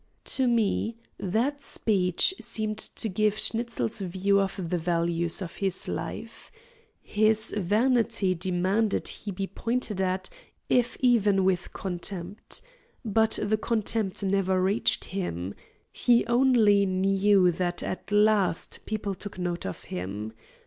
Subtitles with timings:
[0.25, 6.51] To me, that speech seemed to give Schnitzel's view of the values of his life.
[7.03, 10.27] His vanity demanded he be pointed at,
[10.69, 12.63] if even with contempt.
[13.05, 15.53] But the contempt never reached him
[15.91, 20.33] he only knew that at last people took note of him.